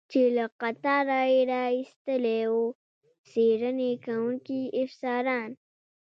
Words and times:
چې 0.11 0.21
له 0.35 0.45
قطاره 0.61 1.21
یې 1.31 1.41
را 1.51 1.65
ایستلی 1.75 2.41
و، 2.53 2.61
څېړنې 3.29 3.91
کوونکي 4.05 4.61
افسران. 4.81 5.49